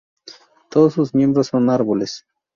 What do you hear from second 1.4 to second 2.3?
son árboles.